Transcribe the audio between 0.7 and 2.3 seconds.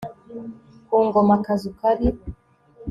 ku ngoma akazu kari